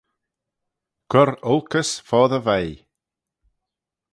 [1.11, 2.75] Cur olkys foddey veih.